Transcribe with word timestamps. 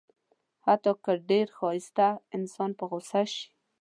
حتی 0.65 0.91
که 1.03 1.11
ډېر 1.29 1.47
ښایسته 1.57 2.07
انسان 2.37 2.69
په 2.79 2.83
غوسه 2.89 3.21
شي. 3.33 3.45